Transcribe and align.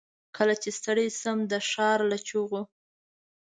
کله 0.37 0.53
چې 0.61 0.69
ستړی 0.77 1.07
شم، 1.19 1.37
دښارله 1.51 2.17
چیغو 2.27 2.61